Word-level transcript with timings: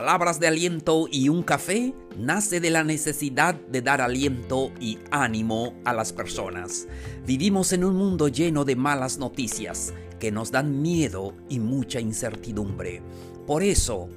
Palabras 0.00 0.40
de 0.40 0.46
aliento 0.46 1.08
y 1.12 1.28
un 1.28 1.42
café 1.42 1.92
nace 2.16 2.58
de 2.58 2.70
la 2.70 2.84
necesidad 2.84 3.54
de 3.54 3.82
dar 3.82 4.00
aliento 4.00 4.72
y 4.80 4.98
ánimo 5.10 5.74
a 5.84 5.92
las 5.92 6.14
personas. 6.14 6.88
Vivimos 7.26 7.74
en 7.74 7.84
un 7.84 7.96
mundo 7.96 8.28
lleno 8.28 8.64
de 8.64 8.76
malas 8.76 9.18
noticias 9.18 9.92
que 10.18 10.32
nos 10.32 10.52
dan 10.52 10.80
miedo 10.80 11.34
y 11.50 11.60
mucha 11.60 12.00
incertidumbre. 12.00 13.02
Por 13.46 13.62
eso, 13.62 14.08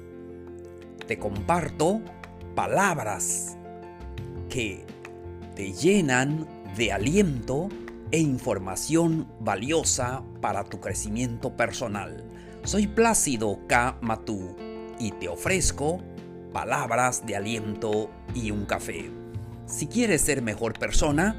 te 1.06 1.18
comparto 1.18 2.00
palabras 2.54 3.58
que 4.48 4.86
te 5.54 5.74
llenan 5.74 6.48
de 6.78 6.92
aliento 6.92 7.68
e 8.10 8.20
información 8.20 9.28
valiosa 9.38 10.22
para 10.40 10.64
tu 10.64 10.80
crecimiento 10.80 11.54
personal. 11.54 12.24
Soy 12.62 12.86
Plácido 12.86 13.58
K. 13.68 13.98
Matú 14.00 14.56
y 14.98 15.12
te 15.12 15.28
ofrezco 15.28 16.00
palabras 16.52 17.26
de 17.26 17.36
aliento 17.36 18.10
y 18.34 18.50
un 18.50 18.64
café. 18.64 19.10
Si 19.66 19.86
quieres 19.86 20.22
ser 20.22 20.42
mejor 20.42 20.78
persona, 20.78 21.36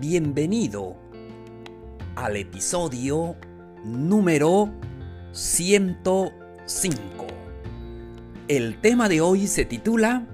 bienvenido 0.00 0.96
al 2.14 2.36
episodio 2.36 3.36
número 3.84 4.70
105. 5.32 7.26
El 8.48 8.80
tema 8.80 9.08
de 9.08 9.20
hoy 9.20 9.46
se 9.46 9.64
titula 9.64 10.26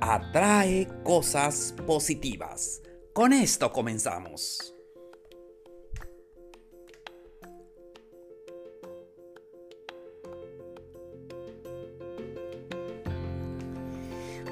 Atrae 0.00 0.88
cosas 1.02 1.74
positivas. 1.86 2.82
Con 3.12 3.32
esto 3.32 3.72
comenzamos. 3.72 4.74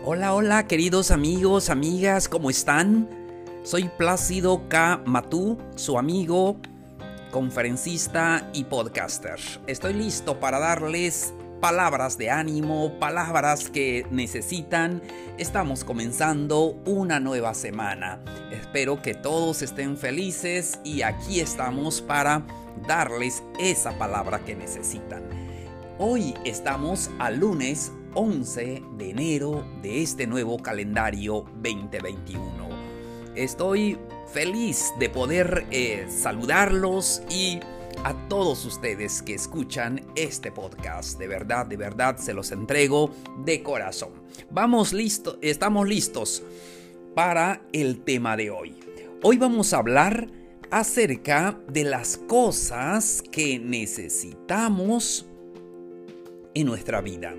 Hola, 0.02 0.32
hola, 0.32 0.66
queridos 0.66 1.10
amigos, 1.10 1.68
amigas, 1.68 2.26
¿cómo 2.26 2.48
están? 2.48 3.06
Soy 3.64 3.90
Plácido 3.98 4.66
K. 4.70 5.02
Matú, 5.04 5.58
su 5.76 5.98
amigo, 5.98 6.56
conferencista 7.30 8.48
y 8.54 8.64
podcaster. 8.64 9.38
Estoy 9.66 9.92
listo 9.92 10.40
para 10.40 10.58
darles 10.58 11.34
palabras 11.60 12.16
de 12.16 12.30
ánimo, 12.30 12.98
palabras 12.98 13.68
que 13.68 14.06
necesitan. 14.10 15.02
Estamos 15.36 15.84
comenzando 15.84 16.80
una 16.86 17.20
nueva 17.20 17.52
semana. 17.52 18.20
Espero 18.50 19.02
que 19.02 19.12
todos 19.12 19.60
estén 19.60 19.98
felices 19.98 20.80
y 20.82 21.02
aquí 21.02 21.40
estamos 21.40 22.00
para 22.00 22.46
darles 22.88 23.42
esa 23.58 23.92
palabra 23.98 24.38
que 24.46 24.56
necesitan. 24.56 25.24
Hoy 25.98 26.32
estamos 26.46 27.10
al 27.18 27.40
lunes 27.40 27.92
11 28.14 28.82
de 28.96 29.10
enero 29.10 29.64
de 29.82 30.02
este 30.02 30.26
nuevo 30.26 30.58
calendario 30.58 31.44
2021. 31.62 32.68
Estoy 33.36 33.98
feliz 34.32 34.92
de 34.98 35.08
poder 35.08 35.66
eh, 35.70 36.06
saludarlos 36.08 37.22
y 37.30 37.60
a 38.04 38.14
todos 38.28 38.64
ustedes 38.64 39.22
que 39.22 39.34
escuchan 39.34 40.04
este 40.16 40.50
podcast. 40.50 41.18
De 41.18 41.28
verdad, 41.28 41.66
de 41.66 41.76
verdad 41.76 42.16
se 42.16 42.34
los 42.34 42.50
entrego 42.50 43.10
de 43.44 43.62
corazón. 43.62 44.10
Vamos 44.50 44.92
listo, 44.92 45.38
estamos 45.40 45.86
listos 45.86 46.42
para 47.14 47.62
el 47.72 48.02
tema 48.02 48.36
de 48.36 48.50
hoy. 48.50 48.76
Hoy 49.22 49.36
vamos 49.36 49.72
a 49.72 49.78
hablar 49.78 50.28
acerca 50.70 51.60
de 51.68 51.84
las 51.84 52.16
cosas 52.16 53.22
que 53.30 53.58
necesitamos 53.58 55.26
en 56.54 56.66
nuestra 56.66 57.00
vida 57.00 57.34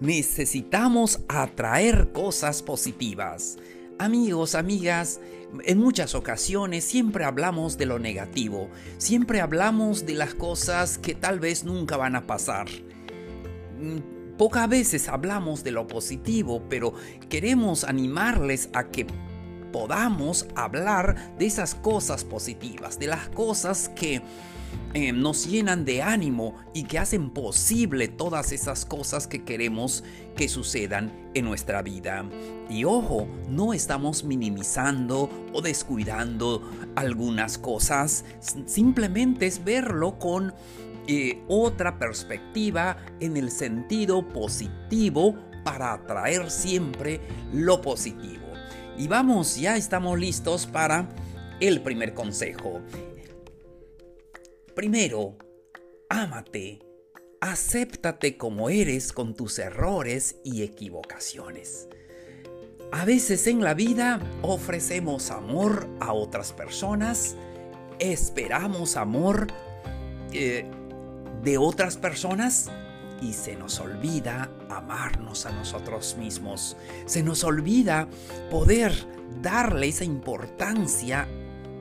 necesitamos 0.00 1.20
atraer 1.28 2.12
cosas 2.12 2.62
positivas. 2.62 3.58
Amigos, 3.98 4.54
amigas, 4.54 5.20
en 5.64 5.78
muchas 5.78 6.14
ocasiones 6.14 6.84
siempre 6.84 7.24
hablamos 7.24 7.78
de 7.78 7.86
lo 7.86 7.98
negativo, 7.98 8.68
siempre 8.98 9.40
hablamos 9.40 10.04
de 10.04 10.14
las 10.14 10.34
cosas 10.34 10.98
que 10.98 11.14
tal 11.14 11.40
vez 11.40 11.64
nunca 11.64 11.96
van 11.96 12.16
a 12.16 12.26
pasar. 12.26 12.66
Mm, 13.78 14.36
pocas 14.36 14.68
veces 14.68 15.08
hablamos 15.08 15.64
de 15.64 15.70
lo 15.70 15.86
positivo, 15.86 16.62
pero 16.68 16.92
queremos 17.30 17.84
animarles 17.84 18.68
a 18.74 18.88
que 18.88 19.06
podamos 19.76 20.46
hablar 20.54 21.36
de 21.38 21.44
esas 21.44 21.74
cosas 21.74 22.24
positivas, 22.24 22.98
de 22.98 23.08
las 23.08 23.28
cosas 23.28 23.90
que 23.90 24.22
eh, 24.94 25.12
nos 25.12 25.46
llenan 25.46 25.84
de 25.84 26.00
ánimo 26.00 26.54
y 26.72 26.84
que 26.84 26.98
hacen 26.98 27.28
posible 27.28 28.08
todas 28.08 28.52
esas 28.52 28.86
cosas 28.86 29.26
que 29.26 29.44
queremos 29.44 30.02
que 30.34 30.48
sucedan 30.48 31.12
en 31.34 31.44
nuestra 31.44 31.82
vida. 31.82 32.24
Y 32.70 32.84
ojo, 32.84 33.28
no 33.50 33.74
estamos 33.74 34.24
minimizando 34.24 35.28
o 35.52 35.60
descuidando 35.60 36.62
algunas 36.94 37.58
cosas, 37.58 38.24
simplemente 38.64 39.46
es 39.46 39.62
verlo 39.62 40.18
con 40.18 40.54
eh, 41.06 41.44
otra 41.48 41.98
perspectiva 41.98 42.96
en 43.20 43.36
el 43.36 43.50
sentido 43.50 44.26
positivo 44.26 45.34
para 45.64 45.92
atraer 45.92 46.50
siempre 46.50 47.20
lo 47.52 47.82
positivo. 47.82 48.45
Y 48.98 49.08
vamos, 49.08 49.56
ya 49.56 49.76
estamos 49.76 50.18
listos 50.18 50.66
para 50.66 51.08
el 51.60 51.82
primer 51.82 52.14
consejo. 52.14 52.80
Primero, 54.74 55.36
ámate, 56.08 56.80
acéptate 57.40 58.36
como 58.36 58.70
eres 58.70 59.12
con 59.12 59.34
tus 59.34 59.58
errores 59.58 60.36
y 60.44 60.62
equivocaciones. 60.62 61.88
A 62.92 63.04
veces 63.04 63.46
en 63.46 63.62
la 63.62 63.74
vida 63.74 64.20
ofrecemos 64.42 65.30
amor 65.30 65.88
a 66.00 66.12
otras 66.12 66.52
personas, 66.52 67.36
esperamos 67.98 68.96
amor 68.96 69.48
eh, 70.32 70.64
de 71.42 71.58
otras 71.58 71.98
personas 71.98 72.70
y 73.20 73.32
se 73.32 73.56
nos 73.56 73.80
olvida 73.80 74.50
amarnos 74.68 75.46
a 75.46 75.52
nosotros 75.52 76.16
mismos. 76.18 76.76
Se 77.06 77.22
nos 77.22 77.44
olvida 77.44 78.08
poder 78.50 78.92
darle 79.42 79.88
esa 79.88 80.04
importancia 80.04 81.28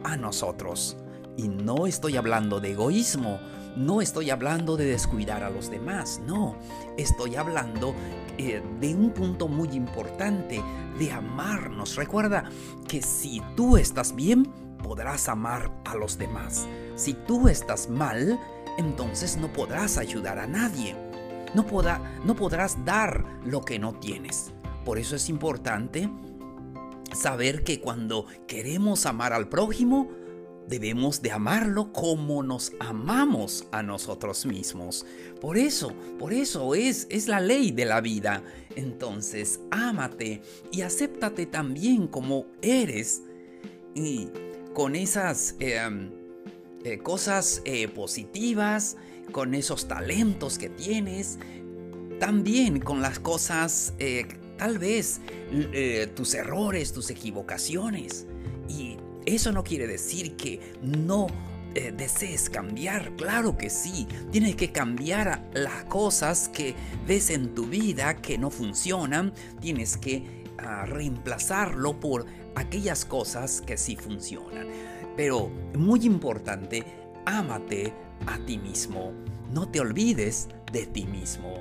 a 0.03 0.18
nosotros. 0.18 0.97
Y 1.38 1.47
no 1.47 1.88
estoy 1.88 2.16
hablando 2.16 2.59
de 2.59 2.72
egoísmo, 2.72 3.40
no 3.75 4.01
estoy 4.01 4.29
hablando 4.29 4.78
de 4.78 4.85
descuidar 4.85 5.44
a 5.44 5.50
los 5.50 5.69
demás, 5.69 6.22
no, 6.25 6.56
estoy 6.97 7.35
hablando 7.35 7.94
eh, 8.38 8.63
de 8.79 8.96
un 8.96 9.12
punto 9.12 9.50
muy 9.50 9.69
importante, 9.69 10.63
de 10.97 11.12
amarnos. 11.12 11.97
Recuerda 11.97 12.50
que 12.88 13.02
si 13.02 13.41
tú 13.57 13.75
estás 13.75 14.16
bien, 14.16 14.46
podrás 14.81 15.28
amar 15.28 15.72
a 15.84 15.96
los 15.96 16.17
demás. 16.17 16.67
Si 16.96 17.13
tú 17.13 17.50
estás 17.50 17.90
mal, 17.90 18.40
entonces 18.78 19.35
no 19.35 19.52
podrás 19.52 19.97
ayudar 19.97 20.40
a 20.40 20.47
nadie. 20.47 20.96
No, 21.54 21.66
no 22.24 22.36
podrás 22.36 22.84
dar 22.86 23.26
lo 23.46 23.62
que 23.62 23.80
no 23.80 23.94
tienes. 24.00 24.52
Por 24.84 25.00
eso 25.00 25.16
es 25.16 25.30
importante 25.30 26.10
saber 27.14 27.64
que 27.64 27.80
cuando 27.80 28.26
queremos 28.48 29.06
amar 29.06 29.34
al 29.34 29.48
prójimo, 29.50 30.10
debemos 30.68 31.22
de 31.22 31.32
amarlo 31.32 31.92
como 31.92 32.44
nos 32.44 32.72
amamos 32.80 33.68
a 33.72 33.84
nosotros 33.84 34.46
mismos. 34.46 35.06
Por 35.40 35.58
eso, 35.58 35.94
por 36.20 36.34
eso 36.34 36.76
es, 36.76 37.08
es 37.10 37.28
la 37.28 37.40
ley 37.40 37.72
de 37.72 37.86
la 37.86 38.02
vida. 38.02 38.44
Entonces, 38.76 39.60
ámate 39.72 40.42
y 40.72 40.82
acéptate 40.82 41.46
también 41.46 42.08
como 42.08 42.48
eres 42.62 43.22
y 43.94 44.30
con 44.74 44.96
esas 44.96 45.56
em, 45.60 46.12
eh, 46.84 46.98
cosas 47.00 47.62
eh, 47.66 47.88
positivas, 47.88 48.98
con 49.32 49.54
esos 49.54 49.88
talentos 49.88 50.58
que 50.58 50.70
tienes, 50.70 51.40
también 52.20 52.80
con 52.80 53.02
las 53.02 53.20
cosas, 53.20 53.94
eh, 54.00 54.26
tal 54.58 54.80
vez 54.80 55.20
tus 56.16 56.34
errores, 56.34 56.94
tus 56.94 57.10
equivocaciones. 57.10 58.26
Y 58.70 58.98
eso 59.26 59.52
no 59.52 59.64
quiere 59.64 59.88
decir 59.88 60.36
que 60.36 60.60
no 60.82 61.28
eh, 61.78 61.92
desees 61.92 62.50
cambiar, 62.50 63.18
claro 63.18 63.58
que 63.58 63.70
sí. 63.70 64.08
Tienes 64.32 64.56
que 64.56 64.72
cambiar 64.72 65.50
las 65.54 65.84
cosas 65.84 66.48
que 66.48 66.74
ves 67.06 67.30
en 67.30 67.54
tu 67.54 67.66
vida 67.66 68.16
que 68.16 68.38
no 68.38 68.50
funcionan. 68.50 69.34
Tienes 69.60 69.98
que 69.98 70.46
ah, 70.58 70.86
reemplazarlo 70.86 72.00
por 72.00 72.28
aquellas 72.56 73.04
cosas 73.04 73.60
que 73.60 73.76
sí 73.76 73.98
funcionan. 73.98 74.68
Pero 75.18 75.50
muy 75.78 76.06
importante, 76.06 76.86
ámate 77.26 77.94
a 78.28 78.38
ti 78.46 78.58
mismo. 78.58 79.12
No 79.52 79.70
te 79.70 79.80
olvides 79.80 80.48
de 80.72 80.86
ti 80.88 81.06
mismo. 81.06 81.54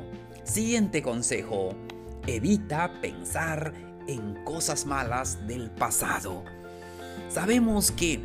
Siguiente 0.45 1.03
consejo. 1.03 1.71
Evita 2.27 3.01
pensar 3.01 3.73
en 4.07 4.45
cosas 4.45 4.87
malas 4.87 5.47
del 5.47 5.71
pasado. 5.71 6.45
Sabemos 7.29 7.91
que 7.91 8.21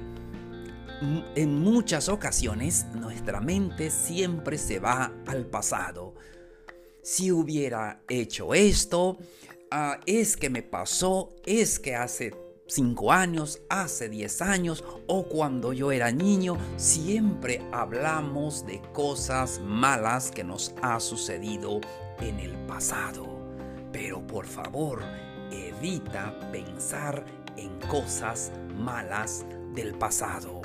en 1.36 1.60
muchas 1.60 2.10
ocasiones 2.10 2.86
nuestra 2.94 3.40
mente 3.40 3.90
siempre 3.90 4.58
se 4.58 4.80
va 4.80 5.14
al 5.28 5.46
pasado. 5.46 6.16
si 7.02 7.32
hubiera 7.32 8.04
hecho 8.08 8.54
esto, 8.54 9.18
ah, 9.72 10.00
es 10.06 10.38
que 10.38 10.50
me 10.50 10.62
pasó, 10.62 11.34
es 11.46 11.80
que 11.80 11.96
hace 11.96 12.34
5 12.70 13.12
años, 13.12 13.62
hace 13.68 14.10
10 14.10 14.42
años 14.44 14.84
o 15.08 15.24
cuando 15.24 15.74
yo 15.74 15.92
era 15.92 16.12
niño, 16.12 16.56
siempre 16.78 17.62
hablamos 17.72 18.66
de 18.66 18.80
cosas 18.94 19.60
malas 19.66 20.30
que 20.30 20.44
nos 20.44 20.76
ha 20.84 21.00
sucedido 21.00 21.82
en 22.20 22.40
el 22.40 22.56
pasado. 22.68 23.26
Pero 23.92 24.26
por 24.26 24.46
favor, 24.46 25.02
evita 25.52 26.40
pensar 26.52 27.26
en 27.58 27.80
cosas 27.88 28.52
malas 28.78 29.46
del 29.74 29.96
pasado. 29.96 30.62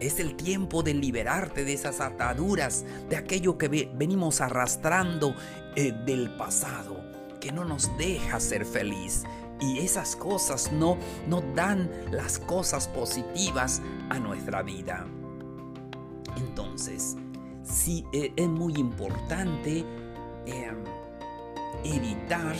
Es 0.00 0.20
el 0.20 0.36
tiempo 0.36 0.82
de 0.82 0.94
liberarte 0.94 1.64
de 1.64 1.74
esas 1.74 2.00
ataduras, 2.00 2.86
de 3.10 3.16
aquello 3.16 3.58
que 3.58 3.68
venimos 3.68 4.40
arrastrando 4.40 5.34
eh, 5.76 5.92
del 6.06 6.30
pasado, 6.36 6.96
que 7.38 7.52
no 7.52 7.64
nos 7.64 7.96
deja 7.98 8.40
ser 8.40 8.64
feliz. 8.64 9.24
Y 9.60 9.78
esas 9.78 10.16
cosas 10.16 10.72
no, 10.72 10.98
no 11.28 11.40
dan 11.54 11.90
las 12.10 12.38
cosas 12.38 12.88
positivas 12.88 13.80
a 14.10 14.18
nuestra 14.18 14.62
vida. 14.62 15.06
Entonces, 16.36 17.16
sí 17.62 18.04
e, 18.12 18.32
es 18.36 18.48
muy 18.48 18.74
importante 18.74 19.84
em, 20.46 20.84
evitar 21.84 22.54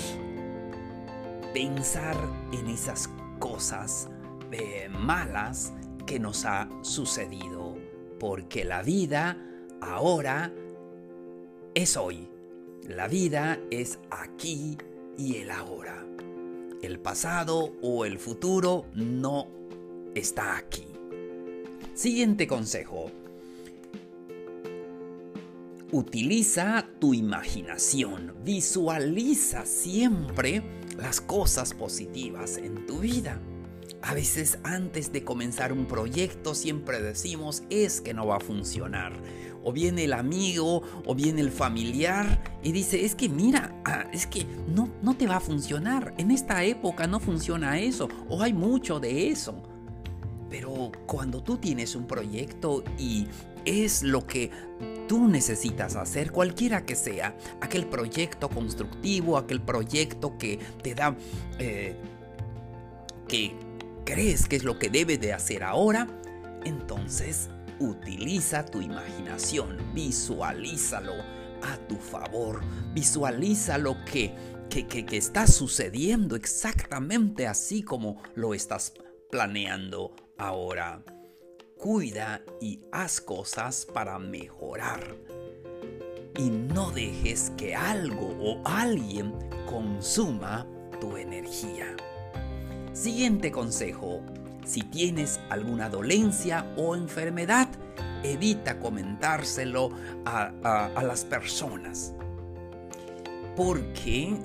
pensar 1.52 2.16
en 2.52 2.68
esas 2.68 3.08
cosas 3.38 4.08
eh, 4.50 4.88
malas 4.90 5.72
que 6.06 6.18
nos 6.18 6.44
ha 6.44 6.68
sucedido, 6.82 7.76
porque 8.18 8.64
la 8.64 8.82
vida 8.82 9.36
ahora 9.80 10.52
es 11.74 11.96
hoy. 11.96 12.28
La 12.88 13.08
vida 13.08 13.58
es 13.70 13.98
aquí 14.10 14.76
y 15.16 15.36
el 15.36 15.50
ahora. 15.50 16.04
El 16.84 17.00
pasado 17.00 17.72
o 17.80 18.04
el 18.04 18.18
futuro 18.18 18.84
no 18.92 19.48
está 20.14 20.58
aquí. 20.58 20.84
Siguiente 21.94 22.46
consejo. 22.46 23.10
Utiliza 25.92 26.86
tu 27.00 27.14
imaginación. 27.14 28.34
Visualiza 28.44 29.64
siempre 29.64 30.62
las 30.98 31.22
cosas 31.22 31.72
positivas 31.72 32.58
en 32.58 32.84
tu 32.84 32.98
vida. 32.98 33.40
A 34.06 34.12
veces 34.12 34.58
antes 34.64 35.12
de 35.12 35.24
comenzar 35.24 35.72
un 35.72 35.86
proyecto 35.86 36.54
siempre 36.54 37.00
decimos 37.00 37.62
es 37.70 38.02
que 38.02 38.12
no 38.12 38.26
va 38.26 38.36
a 38.36 38.40
funcionar. 38.40 39.14
O 39.62 39.72
viene 39.72 40.04
el 40.04 40.12
amigo 40.12 40.82
o 41.06 41.14
viene 41.14 41.40
el 41.40 41.50
familiar 41.50 42.42
y 42.62 42.72
dice 42.72 43.06
es 43.06 43.14
que 43.14 43.30
mira, 43.30 43.74
ah, 43.86 44.04
es 44.12 44.26
que 44.26 44.44
no, 44.68 44.90
no 45.00 45.16
te 45.16 45.26
va 45.26 45.36
a 45.36 45.40
funcionar. 45.40 46.12
En 46.18 46.30
esta 46.30 46.64
época 46.64 47.06
no 47.06 47.18
funciona 47.18 47.80
eso 47.80 48.10
o 48.28 48.42
hay 48.42 48.52
mucho 48.52 49.00
de 49.00 49.30
eso. 49.30 49.62
Pero 50.50 50.92
cuando 51.06 51.42
tú 51.42 51.56
tienes 51.56 51.96
un 51.96 52.06
proyecto 52.06 52.84
y 52.98 53.26
es 53.64 54.02
lo 54.02 54.26
que 54.26 54.50
tú 55.08 55.28
necesitas 55.28 55.96
hacer, 55.96 56.30
cualquiera 56.30 56.84
que 56.84 56.94
sea, 56.94 57.34
aquel 57.62 57.86
proyecto 57.86 58.50
constructivo, 58.50 59.38
aquel 59.38 59.62
proyecto 59.62 60.36
que 60.36 60.58
te 60.82 60.94
da, 60.94 61.16
eh, 61.58 61.96
que 63.26 63.63
crees 64.04 64.48
que 64.48 64.56
es 64.56 64.64
lo 64.64 64.78
que 64.78 64.90
debes 64.90 65.20
de 65.20 65.32
hacer 65.32 65.64
ahora, 65.64 66.06
entonces 66.64 67.48
utiliza 67.80 68.64
tu 68.64 68.80
imaginación, 68.80 69.78
visualízalo 69.94 71.14
a 71.62 71.76
tu 71.88 71.96
favor, 71.96 72.60
visualiza 72.92 73.78
lo 73.78 73.96
que, 74.04 74.34
que, 74.68 74.86
que, 74.86 75.16
está 75.16 75.46
sucediendo 75.46 76.36
exactamente 76.36 77.46
así 77.46 77.82
como 77.82 78.22
lo 78.34 78.54
estás 78.54 78.92
planeando 79.30 80.14
ahora. 80.38 81.02
Cuida 81.78 82.42
y 82.60 82.80
haz 82.92 83.20
cosas 83.20 83.86
para 83.86 84.18
mejorar. 84.18 85.16
Y 86.36 86.50
no 86.50 86.90
dejes 86.90 87.52
que 87.56 87.74
algo 87.74 88.36
o 88.40 88.62
alguien 88.64 89.32
consuma 89.66 90.66
tu 91.00 91.16
energía. 91.16 91.94
Siguiente 92.94 93.50
consejo. 93.50 94.22
Si 94.64 94.80
tienes 94.82 95.40
alguna 95.50 95.88
dolencia 95.88 96.72
o 96.76 96.94
enfermedad, 96.94 97.68
evita 98.22 98.78
comentárselo 98.78 99.90
a, 100.24 101.02
las 101.02 101.24
personas. 101.24 102.14
Porque 103.56 104.36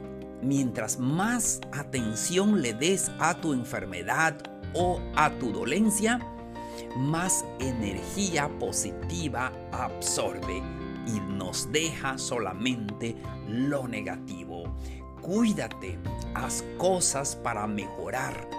mientras 0.42 0.98
más 0.98 1.62
atención 1.72 2.64
le 2.64 2.74
des 2.74 3.12
a 3.20 3.40
tu 3.40 3.54
enfermedad 3.54 4.36
o 4.74 5.00
a 5.16 5.30
tu 5.38 5.52
dolencia, 5.52 6.20
más 6.98 7.46
energía 7.60 8.50
positiva 8.58 9.52
absorbe 9.72 10.64
y 11.06 11.20
nos 11.20 11.72
deja 11.72 12.18
solamente 12.18 13.16
lo 13.48 13.88
negativo. 13.88 14.49
Cuídate, 15.30 15.96
haz 16.34 16.66
cosas 16.80 17.36
para 17.36 17.68
mejorar, 17.68 18.50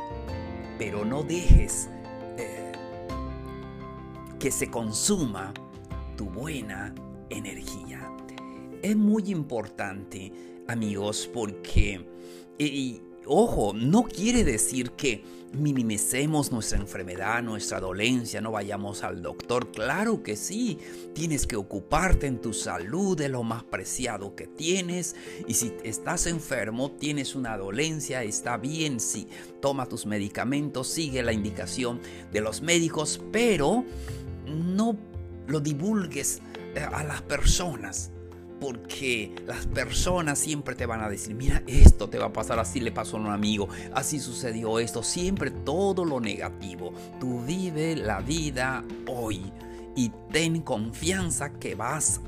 pero 0.78 1.04
no 1.04 1.24
dejes 1.24 1.90
eh, 2.38 2.70
que 4.38 4.52
se 4.52 4.70
consuma 4.70 5.52
tu 6.16 6.26
buena 6.26 6.94
energía. 7.28 8.08
Es 8.82 8.96
muy 8.96 9.32
importante, 9.32 10.32
amigos, 10.68 11.28
porque, 11.34 12.06
ojo, 13.26 13.72
no 13.74 14.04
quiere 14.04 14.44
decir 14.44 14.92
que 14.92 15.22
minimicemos 15.52 16.52
nuestra 16.52 16.78
enfermedad, 16.78 17.42
nuestra 17.42 17.80
dolencia, 17.80 18.40
no 18.40 18.52
vayamos 18.52 19.02
al 19.02 19.20
doctor. 19.22 19.72
Claro 19.72 20.22
que 20.22 20.36
sí, 20.36 20.78
tienes 21.12 21.46
que 21.46 21.56
ocuparte 21.56 22.26
en 22.26 22.40
tu 22.40 22.52
salud, 22.52 23.16
de 23.16 23.28
lo 23.28 23.42
más 23.42 23.64
preciado 23.64 24.34
que 24.34 24.46
tienes. 24.46 25.16
Y 25.46 25.54
si 25.54 25.72
estás 25.82 26.26
enfermo, 26.26 26.92
tienes 26.92 27.34
una 27.34 27.56
dolencia, 27.56 28.22
está 28.22 28.56
bien, 28.56 29.00
sí, 29.00 29.28
toma 29.60 29.86
tus 29.86 30.06
medicamentos, 30.06 30.88
sigue 30.88 31.22
la 31.22 31.32
indicación 31.32 32.00
de 32.32 32.40
los 32.40 32.62
médicos, 32.62 33.20
pero 33.32 33.84
no 34.46 34.96
lo 35.46 35.60
divulgues 35.60 36.40
eh, 36.74 36.80
a 36.80 37.02
las 37.02 37.22
personas 37.22 38.12
porque 38.60 39.34
las 39.46 39.66
personas 39.66 40.38
siempre 40.38 40.74
te 40.74 40.84
van 40.86 41.00
a 41.00 41.08
decir, 41.08 41.34
mira, 41.34 41.62
esto 41.66 42.10
te 42.10 42.18
va 42.18 42.26
a 42.26 42.32
pasar, 42.32 42.58
así 42.58 42.78
le 42.80 42.92
pasó 42.92 43.16
a 43.16 43.20
un 43.20 43.26
amigo, 43.28 43.68
así 43.94 44.20
sucedió 44.20 44.78
esto, 44.78 45.02
siempre 45.02 45.50
todo 45.50 46.04
lo 46.04 46.20
negativo. 46.20 46.92
Tú 47.18 47.40
vive 47.40 47.96
la 47.96 48.20
vida 48.20 48.84
hoy 49.06 49.50
y 49.96 50.12
ten 50.30 50.60
confianza 50.60 51.52
que 51.54 51.74
vas 51.74 52.20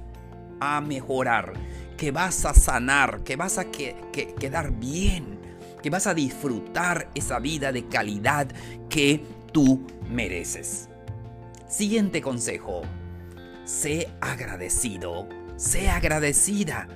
a 0.58 0.80
mejorar, 0.80 1.52
que 1.98 2.10
vas 2.10 2.46
a 2.46 2.54
sanar, 2.54 3.22
que 3.22 3.36
vas 3.36 3.58
a 3.58 3.66
quedar 3.70 4.72
bien, 4.72 5.38
que 5.82 5.90
vas 5.90 6.06
a 6.06 6.14
disfrutar 6.14 7.10
esa 7.14 7.38
vida 7.40 7.72
de 7.72 7.86
calidad 7.88 8.48
que 8.88 9.22
tú 9.52 9.86
mereces. 10.08 10.88
Siguiente 11.68 12.22
consejo, 12.22 12.82
sé 13.64 14.08
agradecido 14.20 15.41
Sé 15.56 15.88
agradecida. 15.90 16.88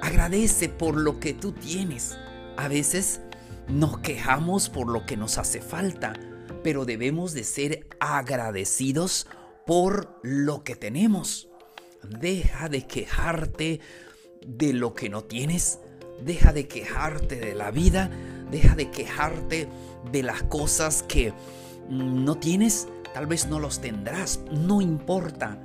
Agradece 0.00 0.68
por 0.68 0.96
lo 0.96 1.20
que 1.20 1.34
tú 1.34 1.52
tienes. 1.52 2.16
A 2.56 2.68
veces 2.68 3.20
nos 3.68 3.98
quejamos 3.98 4.68
por 4.68 4.88
lo 4.88 5.04
que 5.06 5.16
nos 5.16 5.38
hace 5.38 5.60
falta, 5.60 6.14
pero 6.62 6.84
debemos 6.84 7.32
de 7.32 7.44
ser 7.44 7.86
agradecidos 8.00 9.26
por 9.66 10.18
lo 10.22 10.64
que 10.64 10.76
tenemos. 10.76 11.48
Deja 12.02 12.68
de 12.68 12.86
quejarte 12.86 13.80
de 14.46 14.72
lo 14.72 14.94
que 14.94 15.08
no 15.08 15.24
tienes. 15.24 15.78
Deja 16.24 16.52
de 16.52 16.66
quejarte 16.68 17.36
de 17.36 17.54
la 17.54 17.70
vida. 17.70 18.10
Deja 18.50 18.74
de 18.74 18.90
quejarte 18.90 19.68
de 20.10 20.22
las 20.22 20.42
cosas 20.44 21.02
que 21.02 21.34
no 21.88 22.36
tienes. 22.36 22.88
Tal 23.12 23.26
vez 23.26 23.46
no 23.48 23.58
los 23.58 23.80
tendrás. 23.80 24.40
No 24.50 24.80
importa 24.80 25.58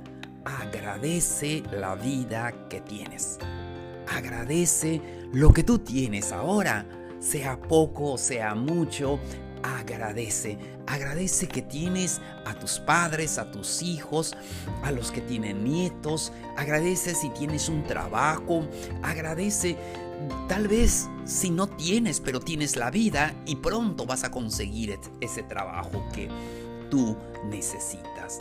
agradece 0.46 1.64
la 1.72 1.96
vida 1.96 2.68
que 2.68 2.80
tienes. 2.80 3.38
Agradece 4.08 5.02
lo 5.32 5.52
que 5.52 5.64
tú 5.64 5.80
tienes 5.80 6.32
ahora, 6.32 6.86
sea 7.18 7.60
poco 7.60 8.12
o 8.12 8.18
sea 8.18 8.54
mucho. 8.54 9.18
Agradece, 9.62 10.58
agradece 10.86 11.48
que 11.48 11.62
tienes 11.62 12.20
a 12.44 12.54
tus 12.54 12.78
padres, 12.78 13.36
a 13.38 13.50
tus 13.50 13.82
hijos, 13.82 14.36
a 14.84 14.92
los 14.92 15.10
que 15.10 15.20
tienen 15.20 15.64
nietos. 15.64 16.32
Agradece 16.56 17.16
si 17.16 17.30
tienes 17.30 17.68
un 17.68 17.82
trabajo. 17.82 18.64
Agradece 19.02 19.76
tal 20.48 20.68
vez 20.68 21.08
si 21.24 21.50
no 21.50 21.66
tienes, 21.66 22.20
pero 22.20 22.38
tienes 22.38 22.76
la 22.76 22.92
vida 22.92 23.34
y 23.44 23.56
pronto 23.56 24.06
vas 24.06 24.22
a 24.22 24.30
conseguir 24.30 24.96
ese 25.20 25.42
trabajo 25.42 26.04
que 26.12 26.28
tú 26.90 27.16
necesitas. 27.44 28.38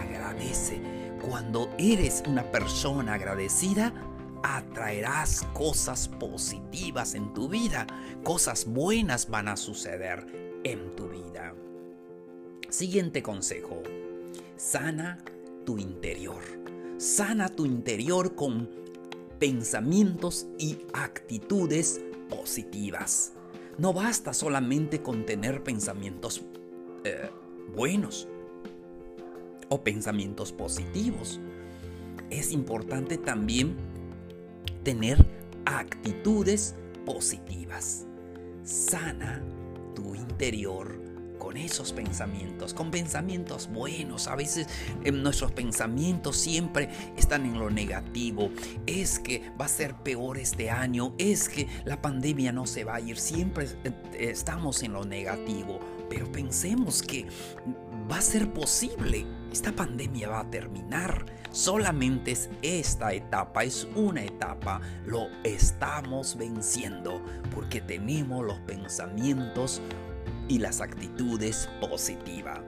Agradece 0.00 0.80
cuando 1.20 1.70
eres 1.78 2.22
una 2.26 2.44
persona 2.50 3.14
agradecida, 3.14 3.92
atraerás 4.42 5.46
cosas 5.52 6.08
positivas 6.08 7.14
en 7.14 7.32
tu 7.32 7.48
vida, 7.48 7.86
cosas 8.24 8.64
buenas 8.66 9.28
van 9.28 9.48
a 9.48 9.56
suceder 9.56 10.26
en 10.64 10.96
tu 10.96 11.08
vida. 11.08 11.54
Siguiente 12.68 13.22
consejo, 13.22 13.82
sana 14.56 15.18
tu 15.64 15.78
interior. 15.78 16.42
Sana 16.98 17.48
tu 17.48 17.64
interior 17.64 18.34
con 18.34 18.68
pensamientos 19.38 20.46
y 20.58 20.78
actitudes 20.92 22.00
positivas. 22.28 23.32
No 23.78 23.92
basta 23.92 24.34
solamente 24.34 25.02
con 25.02 25.24
tener 25.24 25.62
pensamientos 25.62 26.42
eh, 27.04 27.30
buenos 27.74 28.28
o 29.68 29.82
pensamientos 29.82 30.52
positivos. 30.52 31.40
Es 32.30 32.52
importante 32.52 33.18
también 33.18 33.76
tener 34.82 35.26
actitudes 35.64 36.74
positivas. 37.04 38.06
Sana 38.62 39.42
tu 39.94 40.14
interior 40.14 41.00
con 41.38 41.56
esos 41.56 41.92
pensamientos, 41.92 42.74
con 42.74 42.92
pensamientos 42.92 43.68
buenos. 43.68 44.28
A 44.28 44.36
veces 44.36 44.68
nuestros 45.12 45.50
pensamientos 45.50 46.36
siempre 46.36 46.90
están 47.16 47.46
en 47.46 47.58
lo 47.58 47.70
negativo. 47.70 48.50
Es 48.86 49.18
que 49.18 49.50
va 49.60 49.64
a 49.64 49.68
ser 49.68 49.94
peor 49.96 50.38
este 50.38 50.70
año, 50.70 51.14
es 51.18 51.48
que 51.48 51.66
la 51.84 52.00
pandemia 52.00 52.52
no 52.52 52.66
se 52.66 52.84
va 52.84 52.96
a 52.96 53.00
ir. 53.00 53.18
Siempre 53.18 53.66
eh, 53.84 53.92
estamos 54.30 54.82
en 54.82 54.92
lo 54.92 55.04
negativo, 55.04 55.80
pero 56.10 56.30
pensemos 56.30 57.02
que 57.02 57.26
va 58.10 58.18
a 58.18 58.22
ser 58.22 58.52
posible. 58.52 59.24
Esta 59.50 59.72
pandemia 59.72 60.28
va 60.28 60.40
a 60.40 60.50
terminar. 60.50 61.24
Solamente 61.52 62.32
es 62.32 62.50
esta 62.60 63.12
etapa, 63.12 63.64
es 63.64 63.88
una 63.94 64.22
etapa. 64.22 64.80
Lo 65.06 65.28
estamos 65.44 66.36
venciendo 66.36 67.22
porque 67.54 67.80
tenemos 67.80 68.44
los 68.44 68.58
pensamientos 68.60 69.80
y 70.48 70.58
las 70.58 70.80
actitudes 70.80 71.68
positivas. 71.80 72.60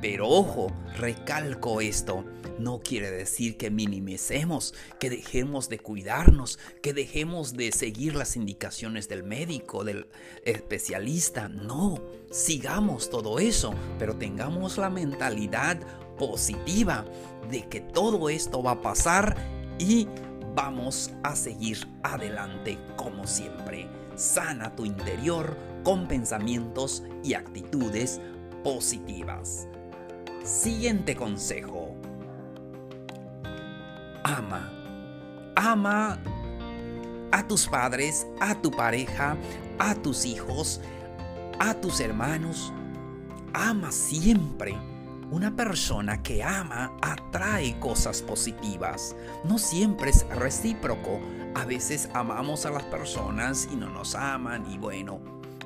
Pero 0.00 0.28
ojo, 0.28 0.72
recalco 0.98 1.80
esto, 1.80 2.24
no 2.58 2.80
quiere 2.80 3.10
decir 3.10 3.56
que 3.56 3.70
minimicemos, 3.70 4.74
que 4.98 5.10
dejemos 5.10 5.68
de 5.68 5.78
cuidarnos, 5.78 6.58
que 6.82 6.92
dejemos 6.92 7.54
de 7.54 7.72
seguir 7.72 8.14
las 8.14 8.36
indicaciones 8.36 9.08
del 9.08 9.24
médico, 9.24 9.84
del 9.84 10.06
especialista. 10.44 11.48
No, 11.48 12.00
sigamos 12.30 13.10
todo 13.10 13.38
eso, 13.38 13.74
pero 13.98 14.16
tengamos 14.16 14.78
la 14.78 14.90
mentalidad 14.90 15.78
positiva 16.18 17.04
de 17.50 17.68
que 17.68 17.80
todo 17.80 18.28
esto 18.28 18.62
va 18.62 18.72
a 18.72 18.82
pasar 18.82 19.36
y 19.78 20.08
vamos 20.54 21.10
a 21.22 21.34
seguir 21.34 21.78
adelante 22.02 22.78
como 22.96 23.26
siempre. 23.26 23.88
Sana 24.16 24.74
tu 24.76 24.84
interior 24.84 25.56
con 25.82 26.06
pensamientos 26.06 27.02
y 27.24 27.34
actitudes 27.34 28.20
positivas. 28.62 29.68
Siguiente 30.44 31.16
consejo. 31.16 31.83
Ama. 34.24 34.70
Ama 35.54 36.18
a 37.30 37.46
tus 37.46 37.66
padres, 37.66 38.26
a 38.40 38.54
tu 38.54 38.70
pareja, 38.70 39.36
a 39.78 39.94
tus 39.94 40.24
hijos, 40.24 40.80
a 41.58 41.74
tus 41.74 42.00
hermanos. 42.00 42.72
Ama 43.52 43.92
siempre. 43.92 44.74
Una 45.30 45.54
persona 45.54 46.22
que 46.22 46.42
ama 46.42 46.96
atrae 47.02 47.78
cosas 47.80 48.22
positivas. 48.22 49.14
No 49.44 49.58
siempre 49.58 50.10
es 50.10 50.26
recíproco. 50.28 51.20
A 51.54 51.64
veces 51.64 52.08
amamos 52.14 52.66
a 52.66 52.70
las 52.70 52.84
personas 52.84 53.68
y 53.70 53.76
no 53.76 53.90
nos 53.90 54.14
aman 54.14 54.70
y 54.70 54.78
bueno, 54.78 55.20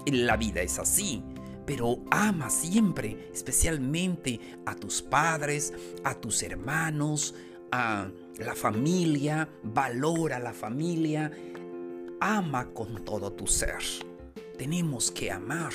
la 0.06 0.36
vida 0.36 0.62
es 0.62 0.78
así. 0.78 1.22
Pero 1.64 1.98
ama 2.10 2.50
siempre, 2.50 3.30
especialmente 3.32 4.40
a 4.64 4.74
tus 4.74 5.02
padres, 5.02 5.74
a 6.02 6.14
tus 6.14 6.42
hermanos, 6.42 7.34
a 7.70 8.08
la 8.38 8.54
familia, 8.54 9.48
valora 9.62 10.38
la 10.38 10.52
familia, 10.52 11.30
ama 12.20 12.72
con 12.72 13.04
todo 13.04 13.32
tu 13.32 13.46
ser. 13.46 13.82
Tenemos 14.56 15.10
que 15.10 15.30
amar 15.30 15.72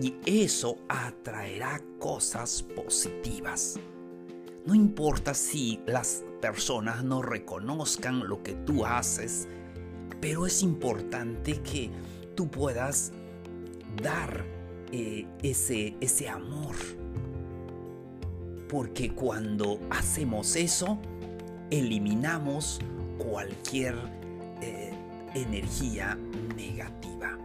y 0.00 0.14
eso 0.24 0.78
atraerá 0.88 1.80
cosas 1.98 2.62
positivas. 2.62 3.78
No 4.64 4.74
importa 4.74 5.34
si 5.34 5.80
las 5.86 6.24
personas 6.40 7.04
no 7.04 7.22
reconozcan 7.22 8.28
lo 8.28 8.42
que 8.42 8.54
tú 8.54 8.86
haces, 8.86 9.48
pero 10.20 10.46
es 10.46 10.62
importante 10.62 11.60
que 11.62 11.90
tú 12.36 12.48
puedas 12.48 13.12
dar 14.00 14.44
eh, 14.92 15.26
ese, 15.42 15.96
ese 16.00 16.28
amor. 16.28 16.76
Porque 18.68 19.12
cuando 19.14 19.80
hacemos 19.90 20.56
eso, 20.56 20.98
eliminamos 21.72 22.80
cualquier 23.16 23.94
eh, 24.60 24.92
energía 25.34 26.18
negativa. 26.54 27.38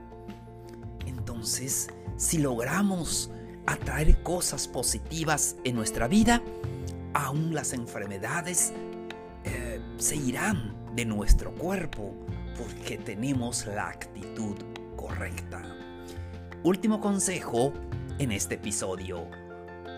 Entonces, 1.05 1.87
si 2.17 2.37
logramos 2.39 3.31
atraer 3.65 4.21
cosas 4.23 4.67
positivas 4.67 5.55
en 5.63 5.75
nuestra 5.75 6.09
vida, 6.09 6.41
aún 7.13 7.55
las 7.55 7.71
enfermedades 7.71 8.73
eh, 9.45 9.79
se 9.97 10.17
irán 10.17 10.75
de 10.93 11.05
nuestro 11.05 11.53
cuerpo 11.53 12.13
porque 12.57 12.97
tenemos 12.97 13.65
la 13.65 13.87
actitud 13.87 14.57
correcta. 14.97 15.63
Último 16.63 16.99
consejo 16.99 17.71
en 18.19 18.33
este 18.33 18.55
episodio. 18.55 19.25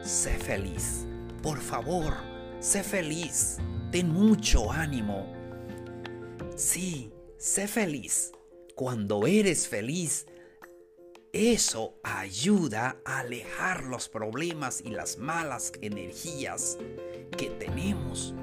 Sé 0.04 0.38
feliz. 0.38 1.08
Por 1.42 1.58
favor, 1.58 2.29
sé 2.60 2.84
feliz. 2.84 3.58
Ten 3.92 4.10
mucho 4.10 4.72
ánimo. 4.72 5.26
Sí, 6.56 7.12
sé 7.38 7.68
feliz. 7.68 8.32
Cuando 8.76 9.28
eres 9.28 9.68
feliz, 9.68 10.26
eso 11.34 11.96
ayuda 12.04 12.98
a 13.06 13.20
alejar 13.20 13.84
los 13.84 14.10
problemas 14.10 14.82
y 14.82 14.90
las 14.90 15.18
malas 15.18 15.72
energías 15.82 16.78
que 17.38 17.50
tenemos 17.52 18.34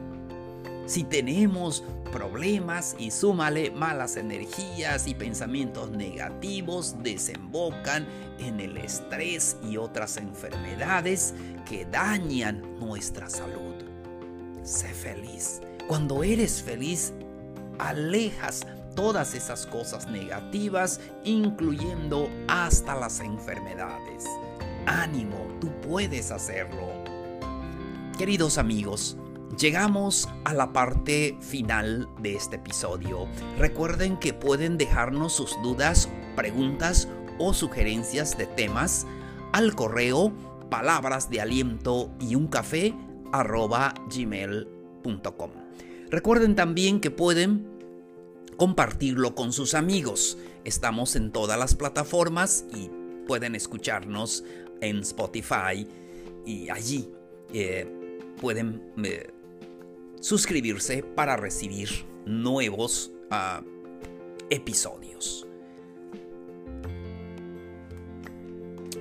si 0.86 1.02
tenemos 1.02 1.82
problemas 2.12 2.94
y 2.96 3.10
súmale 3.10 3.72
malas 3.72 4.16
energías 4.16 5.08
y 5.08 5.14
pensamientos 5.14 5.90
negativos, 5.90 6.94
desembocan 7.02 8.06
en 8.38 8.60
el 8.60 8.76
estrés 8.76 9.56
y 9.68 9.78
otras 9.78 10.16
enfermedades 10.16 11.34
que 11.68 11.86
dañan 11.86 12.78
nuestra 12.78 13.28
salud. 13.28 13.95
Sé 14.66 14.88
feliz. 14.88 15.60
Cuando 15.86 16.24
eres 16.24 16.60
feliz, 16.60 17.12
alejas 17.78 18.66
todas 18.96 19.34
esas 19.34 19.64
cosas 19.64 20.08
negativas, 20.08 21.00
incluyendo 21.22 22.28
hasta 22.48 22.96
las 22.96 23.20
enfermedades. 23.20 24.24
Ánimo, 24.86 25.46
tú 25.60 25.70
puedes 25.82 26.32
hacerlo. 26.32 26.88
Queridos 28.18 28.58
amigos, 28.58 29.16
Llegamos 29.56 30.28
a 30.44 30.52
la 30.52 30.72
parte 30.72 31.38
final 31.40 32.08
de 32.20 32.34
este 32.34 32.56
episodio. 32.56 33.26
Recuerden 33.56 34.18
que 34.18 34.34
pueden 34.34 34.76
dejarnos 34.76 35.34
sus 35.34 35.56
dudas, 35.62 36.10
preguntas 36.34 37.08
o 37.38 37.54
sugerencias 37.54 38.36
de 38.36 38.46
temas 38.46 39.06
al 39.52 39.74
correo 39.74 40.32
palabras 40.68 41.30
de 41.30 41.40
aliento 41.40 42.10
y 42.20 42.34
un 42.34 42.48
café 42.48 42.92
gmail.com. 43.32 45.50
Recuerden 46.10 46.54
también 46.54 47.00
que 47.00 47.10
pueden 47.10 47.66
compartirlo 48.56 49.34
con 49.34 49.52
sus 49.52 49.74
amigos. 49.74 50.38
Estamos 50.64 51.16
en 51.16 51.30
todas 51.30 51.58
las 51.58 51.74
plataformas 51.74 52.64
y 52.74 52.90
pueden 53.26 53.54
escucharnos 53.54 54.44
en 54.80 55.00
Spotify 55.00 55.86
y 56.44 56.68
allí 56.70 57.08
eh, 57.52 57.86
pueden 58.40 58.92
eh, 59.02 59.30
suscribirse 60.20 61.02
para 61.02 61.36
recibir 61.36 61.88
nuevos 62.24 63.12
ah, 63.30 63.62
episodios. 64.50 65.46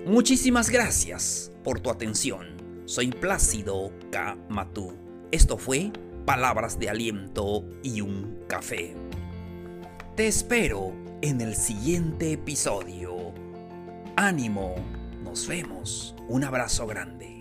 Muchísimas 0.05 0.69
gracias 0.69 1.51
por 1.63 1.79
tu 1.79 1.89
atención. 1.89 2.54
Soy 2.87 3.07
Plácido 3.09 3.91
K. 4.11 4.37
Matú. 4.47 4.93
Esto 5.31 5.57
fue 5.57 5.91
Palabras 6.23 6.77
de 6.77 6.89
Aliento 6.89 7.65
y 7.81 8.01
un 8.01 8.43
Café. 8.47 8.95
Te 10.15 10.27
espero 10.27 10.93
en 11.23 11.41
el 11.41 11.55
siguiente 11.55 12.33
episodio. 12.33 13.33
Ánimo, 14.15 14.75
nos 15.23 15.47
vemos. 15.47 16.15
Un 16.27 16.43
abrazo 16.43 16.85
grande. 16.85 17.34